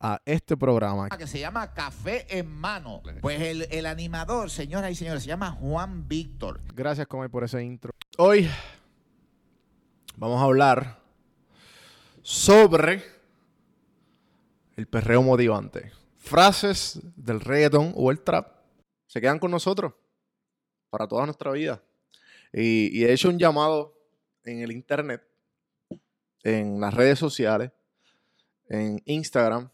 a 0.00 0.20
este 0.24 0.56
programa. 0.56 1.08
Que 1.08 1.26
se 1.26 1.38
llama 1.38 1.72
Café 1.72 2.26
en 2.38 2.50
Mano. 2.50 3.02
Pues 3.20 3.40
el, 3.40 3.66
el 3.70 3.86
animador, 3.86 4.50
señoras 4.50 4.90
y 4.90 4.94
señores, 4.94 5.22
se 5.22 5.28
llama 5.28 5.52
Juan 5.52 6.06
Víctor. 6.08 6.60
Gracias, 6.74 7.06
Comay, 7.06 7.28
por 7.28 7.44
ese 7.44 7.62
intro. 7.62 7.92
Hoy 8.18 8.48
vamos 10.16 10.40
a 10.40 10.44
hablar 10.44 11.00
sobre 12.22 13.02
el 14.76 14.86
perreo 14.86 15.22
motivante. 15.22 15.92
Frases 16.16 17.00
del 17.16 17.40
reggaeton 17.40 17.92
o 17.96 18.10
el 18.10 18.20
trap 18.20 18.48
se 19.06 19.20
quedan 19.20 19.38
con 19.38 19.50
nosotros 19.50 19.94
para 20.90 21.06
toda 21.06 21.24
nuestra 21.24 21.52
vida. 21.52 21.82
Y, 22.52 22.98
y 22.98 23.04
he 23.04 23.12
hecho 23.12 23.28
un 23.28 23.38
llamado 23.38 23.94
en 24.44 24.60
el 24.60 24.72
internet, 24.72 25.22
en 26.42 26.80
las 26.80 26.94
redes 26.94 27.18
sociales, 27.18 27.70
en 28.68 29.02
Instagram, 29.04 29.70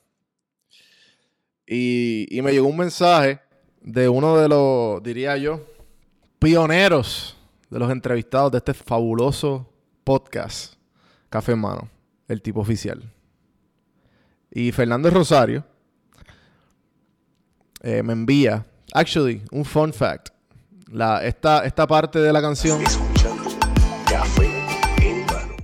y, 1.74 2.42
me 2.42 2.52
llegó 2.52 2.66
un 2.66 2.76
mensaje 2.76 3.40
de 3.80 4.08
uno 4.08 4.36
de 4.36 4.48
los, 4.48 5.02
diría 5.02 5.36
yo, 5.38 5.64
pioneros 6.38 7.36
de 7.70 7.78
los 7.78 7.90
entrevistados 7.90 8.52
de 8.52 8.58
este 8.58 8.74
fabuloso 8.74 9.66
podcast, 10.04 10.74
Café 11.30 11.52
en 11.52 11.60
Mano, 11.60 11.88
el 12.28 12.42
tipo 12.42 12.60
oficial. 12.60 13.02
Y 14.50 14.70
Fernando 14.72 15.08
Rosario 15.08 15.64
eh, 17.80 18.02
me 18.02 18.12
envía, 18.12 18.66
actually, 18.92 19.42
un 19.50 19.64
fun 19.64 19.94
fact. 19.94 20.28
La, 20.88 21.24
esta, 21.24 21.64
esta 21.64 21.86
parte 21.86 22.18
de 22.18 22.32
la 22.34 22.42
canción 22.42 22.82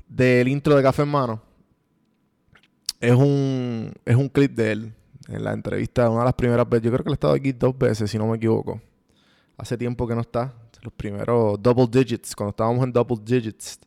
del 0.08 0.48
intro 0.48 0.74
de 0.74 0.82
Café 0.82 1.02
en 1.02 1.08
Mano 1.10 1.42
es 2.98 3.12
un, 3.12 3.92
es 4.06 4.16
un 4.16 4.30
clip 4.30 4.52
de 4.52 4.72
él 4.72 4.94
en 5.28 5.44
la 5.44 5.52
entrevista, 5.52 6.08
una 6.08 6.20
de 6.20 6.24
las 6.26 6.34
primeras 6.34 6.68
veces, 6.68 6.84
yo 6.84 6.90
creo 6.90 7.04
que 7.04 7.10
él 7.10 7.12
ha 7.12 7.14
estado 7.14 7.34
aquí 7.34 7.52
dos 7.52 7.76
veces, 7.76 8.10
si 8.10 8.18
no 8.18 8.26
me 8.26 8.36
equivoco. 8.36 8.80
Hace 9.58 9.76
tiempo 9.76 10.06
que 10.08 10.14
no 10.14 10.22
está. 10.22 10.54
Los 10.82 10.92
primeros 10.92 11.60
double 11.60 11.86
digits, 11.90 12.34
cuando 12.34 12.50
estábamos 12.50 12.82
en 12.84 12.92
double 12.92 13.18
digits. 13.22 13.78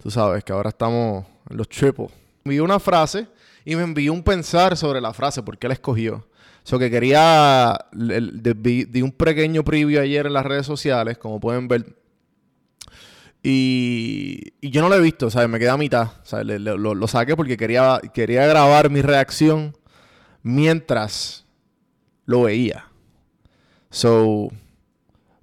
Tú 0.00 0.10
sabes 0.10 0.44
que 0.44 0.52
ahora 0.52 0.68
estamos 0.68 1.24
en 1.48 1.56
los 1.56 1.68
triple. 1.68 2.08
Vi 2.44 2.60
una 2.60 2.78
frase 2.78 3.26
y 3.64 3.74
me 3.74 3.82
envió 3.82 4.12
un 4.12 4.22
pensar 4.22 4.76
sobre 4.76 5.00
la 5.00 5.12
frase, 5.12 5.42
porque 5.42 5.66
él 5.66 5.72
escogió. 5.72 6.26
So 6.62 6.78
que 6.78 6.90
quería, 6.90 7.78
di 7.92 9.02
un 9.02 9.12
pequeño 9.12 9.64
preview 9.64 10.00
ayer 10.00 10.26
en 10.26 10.32
las 10.34 10.46
redes 10.46 10.66
sociales, 10.66 11.18
como 11.18 11.40
pueden 11.40 11.66
ver. 11.68 11.96
Y, 13.42 14.52
y 14.60 14.70
yo 14.70 14.82
no 14.82 14.90
lo 14.90 14.96
he 14.96 15.00
visto, 15.00 15.30
¿sabes? 15.30 15.48
Me 15.48 15.58
quedé 15.58 15.70
a 15.70 15.78
mitad. 15.78 16.10
lo, 16.44 16.94
lo, 16.94 17.08
saqué 17.08 17.34
porque 17.34 17.56
quería, 17.56 17.98
quería 18.12 18.46
grabar 18.46 18.90
mi 18.90 19.00
reacción 19.00 19.74
mientras 20.42 21.46
lo 22.26 22.42
veía. 22.42 22.86
So, 23.90 24.48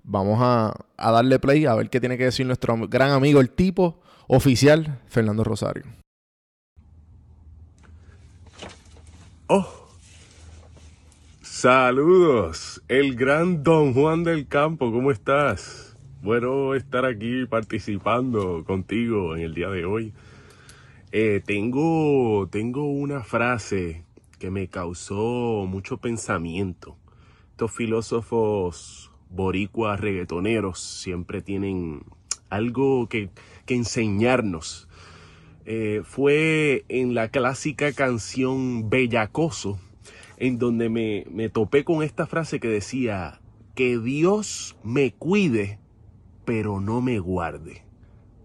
vamos 0.03 0.39
a, 0.41 0.73
darle 0.97 1.37
play 1.39 1.65
a 1.65 1.75
ver 1.75 1.89
qué 1.89 1.99
tiene 1.99 2.17
que 2.17 2.25
decir 2.25 2.45
nuestro 2.45 2.77
gran 2.87 3.11
amigo, 3.11 3.41
el 3.41 3.49
tipo 3.49 3.99
oficial, 4.27 4.99
Fernando 5.07 5.43
Rosario. 5.43 5.83
Oh, 9.47 9.67
saludos, 11.41 12.81
el 12.87 13.15
gran 13.15 13.63
Don 13.63 13.93
Juan 13.93 14.23
del 14.23 14.47
Campo, 14.47 14.91
¿cómo 14.91 15.11
estás? 15.11 15.95
Bueno 16.21 16.73
estar 16.73 17.05
aquí 17.05 17.45
participando 17.45 18.63
contigo 18.65 19.35
en 19.35 19.43
el 19.43 19.53
día 19.53 19.69
de 19.69 19.85
hoy. 19.85 20.13
Eh, 21.11 21.41
tengo, 21.45 22.47
tengo 22.51 22.85
una 22.91 23.23
frase 23.23 24.03
que 24.39 24.51
me 24.51 24.67
causó 24.67 25.65
mucho 25.67 25.97
pensamiento. 25.97 26.97
Estos 27.51 27.71
filósofos 27.71 29.11
boricuas 29.29 29.99
reggaetoneros 29.99 30.79
siempre 30.79 31.41
tienen 31.41 32.03
algo 32.49 33.07
que, 33.09 33.29
enseñarnos. 33.67 34.87
Eh, 35.65 36.01
fue 36.05 36.85
en 36.87 37.13
la 37.13 37.29
clásica 37.29 37.91
canción 37.91 38.89
Bellacoso, 38.89 39.77
en 40.37 40.57
donde 40.57 40.89
me, 40.89 41.25
me 41.29 41.49
topé 41.49 41.83
con 41.83 42.03
esta 42.03 42.25
frase 42.27 42.59
que 42.61 42.69
decía, 42.69 43.41
que 43.75 43.99
Dios 43.99 44.75
me 44.83 45.13
cuide, 45.13 45.79
pero 46.45 46.79
no 46.79 47.01
me 47.01 47.19
guarde. 47.19 47.83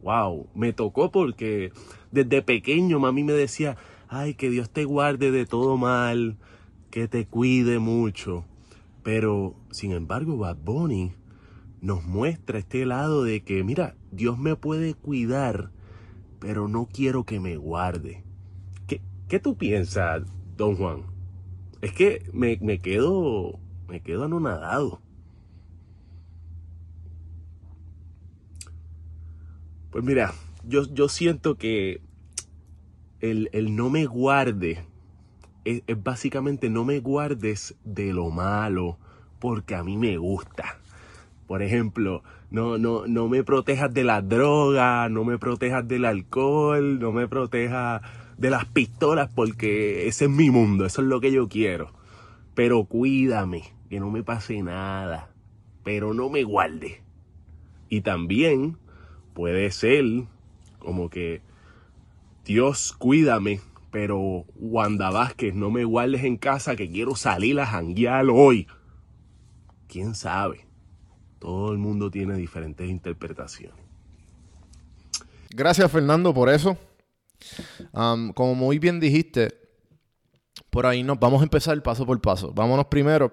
Wow, 0.02 0.48
me 0.54 0.72
tocó 0.72 1.12
porque 1.12 1.72
desde 2.10 2.42
pequeño 2.42 2.98
mami 2.98 3.22
me 3.22 3.32
decía, 3.32 3.76
ay, 4.12 4.34
que 4.34 4.50
Dios 4.50 4.68
te 4.68 4.84
guarde 4.84 5.30
de 5.30 5.46
todo 5.46 5.78
mal, 5.78 6.36
que 6.90 7.08
te 7.08 7.26
cuide 7.26 7.78
mucho. 7.78 8.44
Pero, 9.02 9.56
sin 9.70 9.92
embargo, 9.92 10.36
Bad 10.36 10.58
Bunny 10.58 11.14
nos 11.80 12.04
muestra 12.04 12.58
este 12.58 12.84
lado 12.84 13.24
de 13.24 13.42
que, 13.42 13.64
mira, 13.64 13.96
Dios 14.10 14.38
me 14.38 14.54
puede 14.54 14.92
cuidar, 14.92 15.70
pero 16.38 16.68
no 16.68 16.88
quiero 16.92 17.24
que 17.24 17.40
me 17.40 17.56
guarde. 17.56 18.22
¿Qué, 18.86 19.00
qué 19.28 19.40
tú 19.40 19.56
piensas, 19.56 20.24
don 20.58 20.76
Juan? 20.76 21.04
Es 21.80 21.92
que 21.94 22.28
me, 22.34 22.58
me 22.60 22.80
quedo, 22.80 23.58
me 23.88 24.02
quedo 24.02 24.24
anonadado. 24.24 25.00
Pues 29.90 30.04
mira, 30.04 30.34
yo, 30.64 30.82
yo 30.92 31.08
siento 31.08 31.56
que 31.56 32.02
el, 33.22 33.48
el 33.52 33.74
no 33.74 33.88
me 33.88 34.04
guarde 34.04 34.84
es, 35.64 35.82
básicamente 36.02 36.68
no 36.68 36.84
me 36.84 36.98
guardes 36.98 37.76
de 37.84 38.12
lo 38.12 38.30
malo 38.30 38.98
porque 39.38 39.74
a 39.74 39.82
mí 39.82 39.96
me 39.96 40.18
gusta. 40.18 40.78
Por 41.46 41.62
ejemplo, 41.62 42.22
no, 42.50 42.78
no, 42.78 43.06
no 43.06 43.28
me 43.28 43.44
protejas 43.44 43.94
de 43.94 44.04
la 44.04 44.22
droga, 44.22 45.08
no 45.08 45.24
me 45.24 45.38
protejas 45.38 45.86
del 45.86 46.04
alcohol, 46.04 46.98
no 46.98 47.12
me 47.12 47.28
protejas 47.28 48.02
de 48.36 48.50
las 48.50 48.64
pistolas 48.66 49.30
porque 49.32 50.08
ese 50.08 50.24
es 50.24 50.30
mi 50.30 50.50
mundo, 50.50 50.84
eso 50.84 51.00
es 51.02 51.08
lo 51.08 51.20
que 51.20 51.32
yo 51.32 51.48
quiero. 51.48 51.92
Pero 52.54 52.84
cuídame, 52.84 53.62
que 53.88 54.00
no 54.00 54.10
me 54.10 54.22
pase 54.22 54.62
nada, 54.62 55.30
pero 55.84 56.12
no 56.12 56.28
me 56.28 56.42
guarde. 56.42 57.02
Y 57.88 58.00
también 58.00 58.78
puede 59.34 59.70
ser 59.70 60.04
como 60.78 61.08
que 61.08 61.40
Dios 62.44 62.92
cuídame, 62.92 63.60
pero 63.90 64.44
Wanda 64.56 65.10
Vázquez, 65.10 65.54
no 65.54 65.70
me 65.70 65.84
guardes 65.84 66.24
en 66.24 66.36
casa 66.36 66.74
que 66.74 66.90
quiero 66.90 67.14
salir 67.14 67.60
a 67.60 67.66
janguear 67.66 68.26
hoy. 68.30 68.66
¿Quién 69.86 70.14
sabe? 70.14 70.66
Todo 71.38 71.72
el 71.72 71.78
mundo 71.78 72.10
tiene 72.10 72.34
diferentes 72.34 72.88
interpretaciones. 72.88 73.78
Gracias 75.50 75.90
Fernando 75.90 76.32
por 76.32 76.48
eso. 76.48 76.76
Como 77.92 78.54
muy 78.54 78.78
bien 78.78 78.98
dijiste, 78.98 79.54
por 80.70 80.86
ahí 80.86 81.02
nos 81.02 81.20
vamos 81.20 81.40
a 81.40 81.44
empezar 81.44 81.80
paso 81.82 82.06
por 82.06 82.20
paso. 82.20 82.52
Vámonos 82.52 82.86
primero 82.86 83.32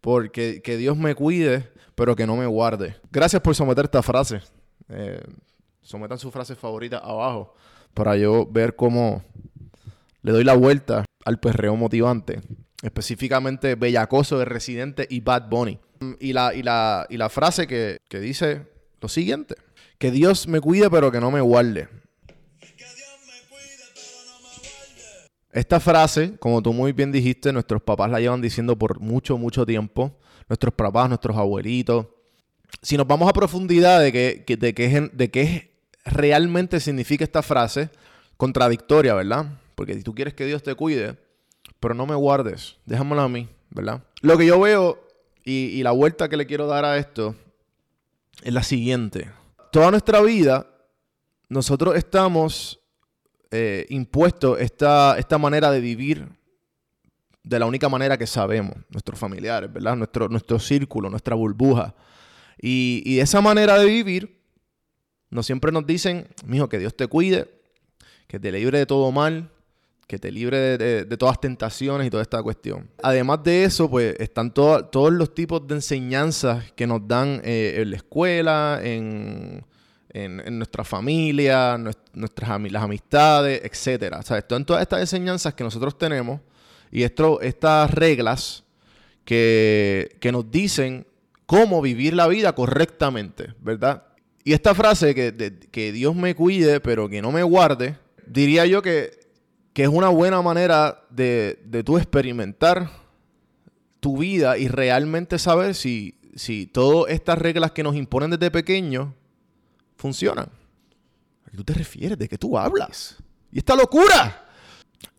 porque 0.00 0.62
que 0.62 0.76
Dios 0.76 0.96
me 0.96 1.14
cuide, 1.14 1.72
pero 1.94 2.16
que 2.16 2.26
no 2.26 2.36
me 2.36 2.46
guarde. 2.46 2.96
Gracias 3.10 3.42
por 3.42 3.54
someter 3.54 3.86
esta 3.86 4.02
frase. 4.02 4.40
Eh, 4.88 5.20
sometan 5.82 6.18
su 6.18 6.30
frase 6.30 6.54
favorita 6.54 6.98
abajo 6.98 7.54
para 7.96 8.14
yo 8.18 8.46
ver 8.46 8.76
cómo 8.76 9.24
le 10.20 10.30
doy 10.30 10.44
la 10.44 10.54
vuelta 10.54 11.06
al 11.24 11.40
perreo 11.40 11.76
motivante. 11.76 12.42
Específicamente 12.82 13.74
Bellacoso 13.74 14.38
de 14.38 14.44
Residente 14.44 15.06
y 15.08 15.20
Bad 15.20 15.48
Bunny. 15.48 15.78
Y 16.20 16.34
la, 16.34 16.54
y 16.54 16.62
la, 16.62 17.06
y 17.08 17.16
la 17.16 17.30
frase 17.30 17.66
que, 17.66 17.96
que 18.10 18.20
dice 18.20 18.66
lo 19.00 19.08
siguiente. 19.08 19.54
Que 19.96 20.10
Dios 20.10 20.46
me 20.46 20.60
cuide 20.60 20.90
pero 20.90 21.10
que 21.10 21.20
no 21.20 21.30
me 21.30 21.40
guarde. 21.40 21.88
Esta 25.50 25.80
frase, 25.80 26.36
como 26.38 26.62
tú 26.62 26.74
muy 26.74 26.92
bien 26.92 27.10
dijiste, 27.10 27.50
nuestros 27.50 27.80
papás 27.80 28.10
la 28.10 28.20
llevan 28.20 28.42
diciendo 28.42 28.76
por 28.76 29.00
mucho, 29.00 29.38
mucho 29.38 29.64
tiempo. 29.64 30.18
Nuestros 30.50 30.74
papás, 30.74 31.08
nuestros 31.08 31.34
abuelitos. 31.34 32.08
Si 32.82 32.98
nos 32.98 33.06
vamos 33.06 33.26
a 33.26 33.32
profundidad 33.32 34.00
de 34.02 34.12
qué 34.12 34.44
de 34.54 34.74
qué, 34.74 35.10
de 35.14 35.30
qué 35.30 35.75
realmente 36.06 36.80
significa 36.80 37.24
esta 37.24 37.42
frase, 37.42 37.90
contradictoria, 38.36 39.14
¿verdad? 39.14 39.46
Porque 39.74 39.94
si 39.94 40.02
tú 40.02 40.14
quieres 40.14 40.34
que 40.34 40.46
Dios 40.46 40.62
te 40.62 40.74
cuide, 40.74 41.18
pero 41.80 41.94
no 41.94 42.06
me 42.06 42.14
guardes, 42.14 42.76
déjamelo 42.86 43.22
a 43.22 43.28
mí, 43.28 43.48
¿verdad? 43.70 44.02
Lo 44.22 44.38
que 44.38 44.46
yo 44.46 44.58
veo 44.60 45.06
y, 45.44 45.82
la 45.82 45.92
vuelta 45.92 46.28
que 46.28 46.36
le 46.36 46.46
quiero 46.46 46.66
dar 46.66 46.84
a 46.84 46.96
esto 46.96 47.36
es 48.42 48.52
la 48.52 48.62
siguiente. 48.62 49.30
Toda 49.70 49.90
nuestra 49.90 50.20
vida, 50.20 50.66
nosotros 51.48 51.96
estamos 51.96 52.80
eh, 53.50 53.86
impuesto 53.90 54.58
esta, 54.58 55.16
esta 55.18 55.38
manera 55.38 55.70
de 55.70 55.80
vivir 55.80 56.28
de 57.44 57.60
la 57.60 57.66
única 57.66 57.88
manera 57.88 58.18
que 58.18 58.26
sabemos, 58.26 58.74
nuestros 58.90 59.20
familiares, 59.20 59.72
¿verdad? 59.72 59.94
Nuestro, 59.94 60.28
nuestro 60.28 60.58
círculo, 60.58 61.08
nuestra 61.08 61.36
burbuja. 61.36 61.94
Y, 62.60 63.02
y 63.06 63.20
esa 63.20 63.40
manera 63.40 63.78
de 63.78 63.86
vivir, 63.86 64.35
no 65.30 65.42
siempre 65.42 65.72
nos 65.72 65.86
dicen, 65.86 66.28
mijo, 66.44 66.68
que 66.68 66.78
Dios 66.78 66.96
te 66.96 67.06
cuide, 67.06 67.48
que 68.26 68.38
te 68.38 68.52
libre 68.52 68.78
de 68.78 68.86
todo 68.86 69.10
mal, 69.12 69.50
que 70.06 70.18
te 70.18 70.30
libre 70.30 70.78
de, 70.78 71.16
todas 71.16 71.40
tentaciones 71.40 72.06
y 72.06 72.10
toda 72.10 72.22
esta 72.22 72.42
cuestión. 72.42 72.88
Además 73.02 73.42
de 73.42 73.64
eso, 73.64 73.90
pues 73.90 74.14
están 74.20 74.52
todos 74.54 75.12
los 75.12 75.34
tipos 75.34 75.66
de 75.66 75.74
enseñanzas 75.74 76.70
que 76.72 76.86
nos 76.86 77.06
dan 77.06 77.40
eh, 77.44 77.74
en 77.78 77.90
la 77.90 77.96
escuela, 77.96 78.80
en 78.82 79.64
nuestra 80.58 80.84
familia, 80.84 81.76
nuestras 82.12 82.60
las 82.72 82.82
amistades, 82.82 83.60
etcétera. 83.64 84.18
O 84.20 84.22
sea, 84.22 84.44
en 84.48 84.64
todas 84.64 84.82
estas 84.82 85.00
enseñanzas 85.00 85.54
que 85.54 85.64
nosotros 85.64 85.98
tenemos 85.98 86.40
y 86.90 87.02
estas 87.02 87.90
reglas 87.90 88.64
que, 89.24 90.18
nos 90.32 90.50
dicen 90.50 91.06
cómo 91.44 91.82
vivir 91.82 92.14
la 92.14 92.28
vida 92.28 92.54
correctamente, 92.54 93.54
¿verdad? 93.60 94.04
Y 94.46 94.52
esta 94.52 94.76
frase 94.76 95.12
que, 95.12 95.58
que 95.72 95.90
Dios 95.90 96.14
me 96.14 96.36
cuide, 96.36 96.78
pero 96.78 97.08
que 97.08 97.20
no 97.20 97.32
me 97.32 97.42
guarde, 97.42 97.98
diría 98.28 98.64
yo 98.64 98.80
que, 98.80 99.10
que 99.72 99.82
es 99.82 99.88
una 99.88 100.08
buena 100.08 100.40
manera 100.40 101.02
de, 101.10 101.60
de 101.64 101.82
tú 101.82 101.98
experimentar 101.98 102.88
tu 103.98 104.18
vida 104.18 104.56
y 104.56 104.68
realmente 104.68 105.40
saber 105.40 105.74
si, 105.74 106.20
si 106.36 106.68
todas 106.68 107.12
estas 107.12 107.38
reglas 107.38 107.72
que 107.72 107.82
nos 107.82 107.96
imponen 107.96 108.30
desde 108.30 108.52
pequeños 108.52 109.08
funcionan. 109.96 110.48
¿A 111.44 111.50
qué 111.50 111.56
tú 111.56 111.64
te 111.64 111.74
refieres? 111.74 112.16
¿De 112.16 112.28
qué 112.28 112.38
tú 112.38 112.56
hablas? 112.56 113.16
¿Y 113.50 113.58
esta 113.58 113.74
locura? 113.74 114.46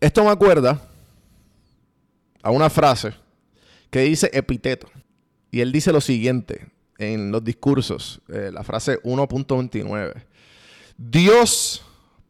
Esto 0.00 0.24
me 0.24 0.30
acuerda 0.30 0.80
a 2.42 2.50
una 2.50 2.70
frase 2.70 3.12
que 3.90 4.00
dice 4.00 4.30
epiteto. 4.32 4.88
Y 5.50 5.60
él 5.60 5.70
dice 5.70 5.92
lo 5.92 6.00
siguiente 6.00 6.77
en 6.98 7.30
los 7.30 7.42
discursos, 7.42 8.20
eh, 8.28 8.50
la 8.52 8.64
frase 8.64 9.00
1.29. 9.02 10.26
Dios 10.96 11.82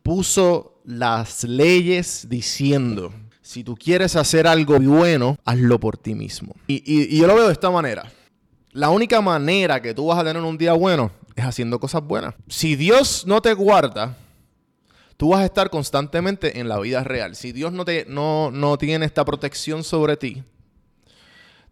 puso 0.03 0.81
las 0.85 1.45
leyes 1.45 2.27
diciendo, 2.29 3.13
si 3.41 3.65
tú 3.65 3.75
quieres 3.75 4.15
hacer 4.15 4.47
algo 4.47 4.79
bueno, 4.79 5.39
hazlo 5.45 5.81
por 5.81 5.97
ti 5.97 6.15
mismo. 6.15 6.55
Y, 6.67 6.83
y, 6.85 7.19
yo 7.19 7.27
lo 7.27 7.35
veo 7.35 7.47
de 7.47 7.53
esta 7.53 7.71
manera. 7.71 8.13
La 8.73 8.91
única 8.91 9.23
manera 9.23 9.81
que 9.81 9.95
tú 9.95 10.07
vas 10.07 10.19
a 10.19 10.25
tener 10.25 10.43
un 10.43 10.59
día 10.59 10.75
bueno 10.75 11.11
es 11.35 11.45
haciendo 11.45 11.81
cosas 11.81 12.03
buenas. 12.03 12.35
Si 12.47 12.77
Dios 12.77 13.25
no 13.27 13.41
te 13.41 13.55
guarda, 13.55 14.17
tú 15.17 15.31
vas 15.31 15.41
a 15.41 15.47
estar 15.47 15.71
constantemente 15.71 16.61
en 16.61 16.69
la 16.69 16.79
vida 16.79 17.03
real. 17.05 17.35
Si 17.35 17.53
Dios 17.53 17.73
no, 17.73 17.87
te, 17.87 18.05
no, 18.07 18.51
no 18.51 18.77
tiene 18.77 19.07
esta 19.07 19.25
protección 19.25 19.83
sobre 19.83 20.19
ti, 20.19 20.43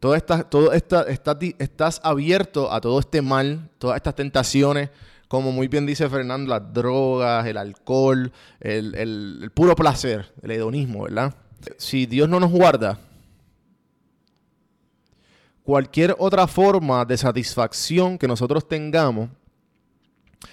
todo 0.00 0.14
esta, 0.14 0.44
todo 0.44 0.72
esta, 0.72 1.02
está, 1.02 1.38
estás 1.58 2.00
abierto 2.02 2.72
a 2.72 2.80
todo 2.80 3.00
este 3.00 3.22
mal, 3.22 3.70
todas 3.78 3.96
estas 3.96 4.14
tentaciones, 4.14 4.90
como 5.28 5.52
muy 5.52 5.68
bien 5.68 5.86
dice 5.86 6.08
Fernando, 6.08 6.50
las 6.50 6.72
drogas, 6.72 7.46
el 7.46 7.56
alcohol, 7.56 8.32
el, 8.60 8.94
el, 8.94 9.40
el 9.42 9.50
puro 9.50 9.74
placer, 9.74 10.32
el 10.42 10.50
hedonismo, 10.50 11.04
¿verdad? 11.04 11.34
Si 11.78 12.06
Dios 12.06 12.28
no 12.28 12.38
nos 12.38 12.50
guarda, 12.50 12.98
cualquier 15.66 16.14
otra 16.18 16.46
forma 16.46 17.04
de 17.04 17.16
satisfacción 17.16 18.18
que 18.18 18.28
nosotros 18.28 18.68
tengamos 18.68 19.30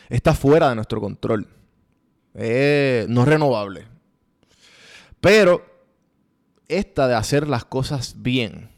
está 0.10 0.34
fuera 0.34 0.70
de 0.70 0.76
nuestro 0.76 1.00
control. 1.00 1.48
Eh, 2.34 3.06
no 3.10 3.22
es 3.22 3.28
renovable. 3.28 3.88
Pero 5.22 5.64
esta 6.68 7.08
de 7.08 7.14
hacer 7.14 7.48
las 7.48 7.64
cosas 7.64 8.16
bien, 8.18 8.70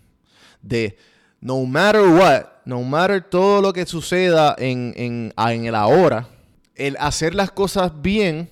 de 0.65 0.97
no 1.39 1.63
matter 1.65 2.01
what, 2.01 2.45
no 2.65 2.81
matter 2.81 3.21
todo 3.21 3.61
lo 3.61 3.71
que 3.71 3.85
suceda 3.85 4.55
en, 4.57 4.93
en, 4.97 5.33
en 5.37 5.65
el 5.65 5.75
ahora, 5.75 6.27
el 6.75 6.97
hacer 6.99 7.35
las 7.35 7.51
cosas 7.51 8.01
bien 8.01 8.49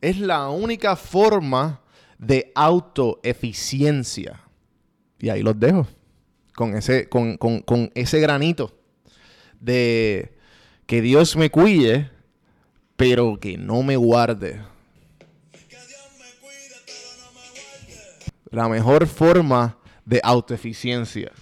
es 0.00 0.18
la 0.18 0.48
única 0.48 0.96
forma 0.96 1.80
de 2.18 2.52
autoeficiencia. 2.54 4.40
Y 5.18 5.28
ahí 5.30 5.42
los 5.42 5.58
dejo. 5.58 5.86
Con 6.54 6.76
ese, 6.76 7.08
con, 7.08 7.36
con, 7.36 7.60
con 7.62 7.90
ese 7.94 8.20
granito 8.20 8.72
de 9.60 10.36
que 10.86 11.00
Dios 11.00 11.36
me 11.36 11.50
cuide, 11.50 12.10
pero 12.96 13.38
que 13.40 13.56
no 13.56 13.82
me 13.82 13.96
guarde. 13.96 14.60
La 18.50 18.68
mejor 18.68 19.06
forma 19.06 19.78
de 20.04 20.20
autoeficiencia. 20.22 21.32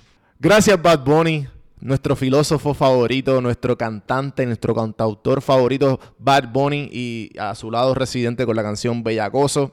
Gracias 0.43 0.83
Bad 0.83 1.05
Bunny, 1.05 1.47
nuestro 1.81 2.17
filósofo 2.17 2.75
favorito, 2.75 3.41
nuestro 3.41 3.79
cantante, 3.79 4.45
nuestro 4.45 4.75
cantautor 4.75 5.41
favorito, 5.41 6.01
Bad 6.19 6.49
Bunny, 6.53 6.89
y 6.91 7.31
a 7.39 7.55
su 7.55 7.71
lado 7.71 7.95
residente 7.95 8.45
con 8.45 8.57
la 8.57 8.65
canción 8.65 9.05
Bellacoso. 9.05 9.71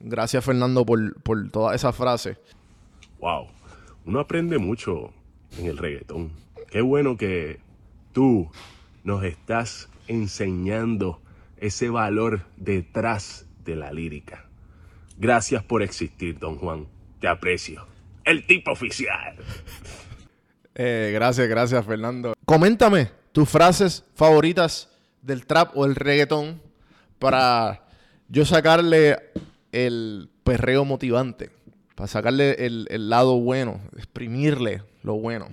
Gracias 0.00 0.42
Fernando 0.42 0.86
por, 0.86 1.20
por 1.20 1.50
toda 1.50 1.74
esa 1.74 1.92
frase. 1.92 2.38
Wow, 3.20 3.48
uno 4.06 4.20
aprende 4.20 4.56
mucho 4.56 5.12
en 5.58 5.66
el 5.66 5.76
reggaetón. 5.76 6.32
Qué 6.70 6.80
bueno 6.80 7.18
que 7.18 7.60
tú 8.12 8.50
nos 9.04 9.22
estás 9.22 9.90
enseñando 10.06 11.20
ese 11.58 11.90
valor 11.90 12.46
detrás 12.56 13.44
de 13.66 13.76
la 13.76 13.92
lírica. 13.92 14.46
Gracias 15.18 15.62
por 15.62 15.82
existir, 15.82 16.38
don 16.38 16.56
Juan. 16.56 16.86
Te 17.20 17.28
aprecio. 17.28 17.87
El 18.28 18.46
tipo 18.46 18.72
oficial. 18.72 19.36
Eh, 20.74 21.12
gracias, 21.14 21.48
gracias, 21.48 21.86
Fernando. 21.86 22.34
Coméntame 22.44 23.10
tus 23.32 23.48
frases 23.48 24.04
favoritas 24.14 24.90
del 25.22 25.46
trap 25.46 25.74
o 25.74 25.86
el 25.86 25.94
reggaetón 25.94 26.60
para 27.18 27.86
yo 28.28 28.44
sacarle 28.44 29.16
el 29.72 30.28
perreo 30.44 30.84
motivante, 30.84 31.48
para 31.94 32.06
sacarle 32.06 32.66
el, 32.66 32.86
el 32.90 33.08
lado 33.08 33.40
bueno, 33.40 33.80
exprimirle 33.96 34.82
lo 35.02 35.14
bueno. 35.14 35.48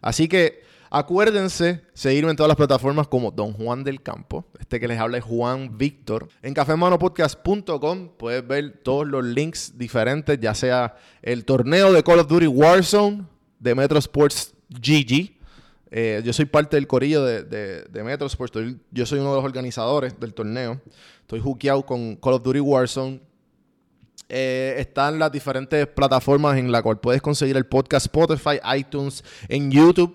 Así 0.00 0.26
que 0.26 0.64
acuérdense 0.90 1.82
seguirme 1.94 2.30
en 2.30 2.36
todas 2.36 2.48
las 2.48 2.56
plataformas 2.56 3.08
como 3.08 3.30
Don 3.30 3.52
Juan 3.52 3.84
del 3.84 4.02
Campo. 4.02 4.44
Este 4.58 4.80
que 4.80 4.88
les 4.88 4.98
habla 4.98 5.18
es 5.18 5.24
Juan 5.24 5.76
Víctor. 5.76 6.28
En 6.42 6.54
cafemanopodcast.com 6.54 8.10
puedes 8.16 8.46
ver 8.46 8.80
todos 8.82 9.06
los 9.06 9.24
links 9.24 9.76
diferentes, 9.76 10.38
ya 10.40 10.54
sea 10.54 10.96
el 11.22 11.44
torneo 11.44 11.92
de 11.92 12.02
Call 12.02 12.20
of 12.20 12.28
Duty 12.28 12.46
Warzone 12.46 13.24
de 13.58 13.74
Metro 13.74 13.98
Sports 13.98 14.54
GG. 14.68 15.38
Eh, 15.90 16.20
yo 16.24 16.32
soy 16.32 16.44
parte 16.44 16.76
del 16.76 16.86
corillo 16.86 17.24
de, 17.24 18.02
Metro 18.04 18.26
Sports. 18.26 18.58
Yo 18.90 19.06
soy 19.06 19.18
uno 19.20 19.30
de 19.30 19.36
los 19.36 19.44
organizadores 19.44 20.18
del 20.18 20.34
torneo. 20.34 20.80
Estoy 21.20 21.40
hookeado 21.40 21.84
con 21.84 22.16
Call 22.16 22.34
of 22.34 22.42
Duty 22.42 22.60
Warzone. 22.60 23.20
Eh, 24.30 24.74
están 24.78 25.18
las 25.18 25.32
diferentes 25.32 25.86
plataformas 25.86 26.58
en 26.58 26.70
la 26.70 26.82
cual 26.82 27.00
puedes 27.00 27.22
conseguir 27.22 27.56
el 27.56 27.64
podcast 27.64 28.06
Spotify, 28.06 28.60
iTunes, 28.76 29.24
en 29.48 29.70
YouTube. 29.70 30.14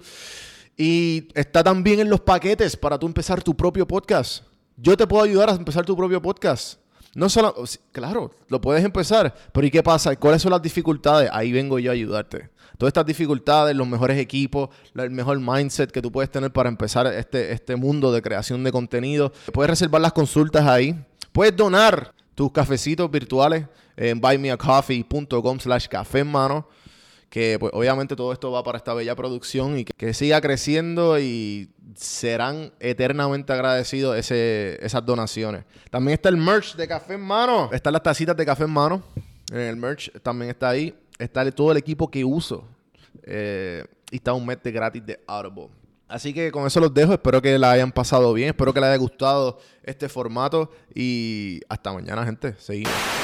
Y 0.77 1.29
está 1.35 1.63
también 1.63 1.99
en 1.99 2.09
los 2.09 2.21
paquetes 2.21 2.75
para 2.75 2.97
tú 2.97 3.05
empezar 3.05 3.43
tu 3.43 3.55
propio 3.55 3.87
podcast. 3.87 4.43
Yo 4.77 4.97
te 4.97 5.05
puedo 5.05 5.23
ayudar 5.23 5.49
a 5.49 5.53
empezar 5.53 5.85
tu 5.85 5.95
propio 5.95 6.21
podcast. 6.21 6.79
No 7.15 7.29
solo, 7.29 7.53
claro, 7.91 8.31
lo 8.47 8.59
puedes 8.59 8.83
empezar, 8.83 9.35
pero 9.51 9.67
¿y 9.67 9.69
qué 9.69 9.83
pasa? 9.83 10.15
¿Cuáles 10.15 10.41
son 10.41 10.51
las 10.51 10.63
dificultades? 10.63 11.29
Ahí 11.31 11.51
vengo 11.51 11.77
yo 11.77 11.91
a 11.91 11.93
ayudarte. 11.93 12.49
Todas 12.79 12.89
estas 12.89 13.05
dificultades, 13.05 13.75
los 13.75 13.87
mejores 13.87 14.17
equipos, 14.17 14.69
el 14.95 15.11
mejor 15.11 15.39
mindset 15.39 15.91
que 15.91 16.01
tú 16.01 16.11
puedes 16.11 16.31
tener 16.31 16.51
para 16.51 16.69
empezar 16.69 17.05
este, 17.05 17.51
este 17.51 17.75
mundo 17.75 18.11
de 18.11 18.23
creación 18.23 18.63
de 18.63 18.71
contenido. 18.71 19.31
Puedes 19.53 19.69
reservar 19.69 20.01
las 20.01 20.13
consultas 20.13 20.65
ahí. 20.65 20.95
Puedes 21.31 21.55
donar 21.55 22.15
tus 22.33 22.51
cafecitos 22.51 23.11
virtuales 23.11 23.67
en 23.95 24.19
buymeacoffee.com 24.19 25.59
slash 25.59 25.87
café 25.87 26.19
en 26.19 26.31
mano 26.31 26.67
que 27.33 27.57
pues, 27.59 27.71
obviamente 27.73 28.15
todo 28.15 28.31
esto 28.31 28.51
va 28.51 28.63
para 28.63 28.77
esta 28.77 28.93
bella 28.93 29.15
producción 29.15 29.79
y 29.79 29.85
que, 29.85 30.13
siga 30.13 30.39
creciendo 30.39 31.17
y 31.17 31.67
serán 31.95 32.71
eternamente 32.79 33.51
agradecidos 33.51 34.15
ese, 34.15 34.77
esas 34.85 35.03
donaciones. 35.03 35.65
También 35.89 36.13
está 36.13 36.29
el 36.29 36.37
merch 36.37 36.75
de 36.75 36.87
Café 36.87 37.15
en 37.15 37.21
Mano. 37.21 37.71
Están 37.73 37.93
las 37.93 38.03
tacitas 38.03 38.37
de 38.37 38.45
Café 38.45 38.65
en 38.65 38.69
Mano. 38.69 39.01
En 39.51 39.61
el 39.61 39.75
merch 39.75 40.11
también 40.21 40.51
está 40.51 40.69
ahí. 40.69 40.95
Está 41.17 41.49
todo 41.49 41.71
el 41.71 41.77
equipo 41.77 42.07
que 42.07 42.23
uso. 42.23 42.67
Eh, 43.23 43.83
y 44.11 44.17
está 44.17 44.33
un 44.33 44.45
mes 44.45 44.61
de 44.61 44.71
gratis 44.71 45.03
de 45.03 45.19
Audible. 45.25 45.69
Así 46.07 46.35
que 46.35 46.51
con 46.51 46.67
eso 46.67 46.79
los 46.79 46.93
dejo. 46.93 47.13
Espero 47.13 47.41
que 47.41 47.57
la 47.57 47.71
hayan 47.71 47.91
pasado 47.91 48.31
bien. 48.33 48.49
Espero 48.49 48.75
que 48.75 48.79
les 48.79 48.89
haya 48.89 48.97
gustado 48.97 49.57
este 49.81 50.07
formato. 50.07 50.69
Y 50.93 51.61
hasta 51.67 51.93
mañana, 51.93 52.23
gente. 52.25 52.53
Seguimos. 52.59 53.22